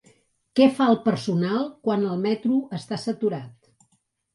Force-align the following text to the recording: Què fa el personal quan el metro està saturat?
Què 0.59 0.65
fa 0.79 0.87
el 0.93 0.97
personal 1.03 1.69
quan 1.85 2.09
el 2.15 2.19
metro 2.27 2.61
està 2.83 3.03
saturat? 3.09 3.75